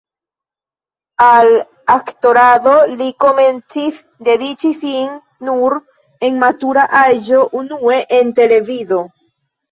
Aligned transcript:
Al 1.23 1.47
aktorado 1.95 2.71
li 3.01 3.09
komencis 3.23 3.99
dediĉi 4.27 4.71
sin 4.79 5.11
nur 5.49 5.75
en 6.29 6.33
la 6.37 6.41
matura 6.45 6.87
aĝo, 7.01 7.43
unue 7.61 7.99
en 8.21 8.33
televido. 8.41 8.99